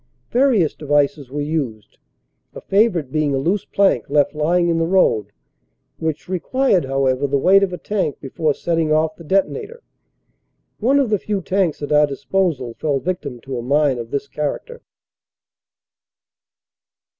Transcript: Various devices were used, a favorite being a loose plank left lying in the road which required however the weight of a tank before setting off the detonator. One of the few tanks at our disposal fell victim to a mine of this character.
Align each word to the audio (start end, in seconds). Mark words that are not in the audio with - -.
Various 0.31 0.73
devices 0.73 1.29
were 1.29 1.41
used, 1.43 1.99
a 2.55 2.61
favorite 2.61 3.11
being 3.11 3.35
a 3.35 3.37
loose 3.37 3.65
plank 3.65 4.09
left 4.09 4.33
lying 4.33 4.67
in 4.67 4.79
the 4.79 4.87
road 4.87 5.31
which 5.99 6.27
required 6.27 6.85
however 6.85 7.27
the 7.27 7.37
weight 7.37 7.61
of 7.61 7.71
a 7.71 7.77
tank 7.77 8.19
before 8.19 8.55
setting 8.55 8.91
off 8.91 9.15
the 9.15 9.23
detonator. 9.23 9.83
One 10.79 10.97
of 10.97 11.11
the 11.11 11.19
few 11.19 11.39
tanks 11.39 11.83
at 11.83 11.91
our 11.91 12.07
disposal 12.07 12.73
fell 12.73 12.99
victim 12.99 13.41
to 13.41 13.59
a 13.59 13.61
mine 13.61 13.99
of 13.99 14.09
this 14.09 14.27
character. 14.27 14.81